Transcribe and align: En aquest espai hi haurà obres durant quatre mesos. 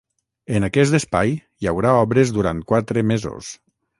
En 0.59 0.63
aquest 0.67 0.95
espai 0.99 1.35
hi 1.35 1.69
haurà 1.71 1.93
obres 2.05 2.33
durant 2.39 2.65
quatre 2.73 3.07
mesos. 3.13 3.55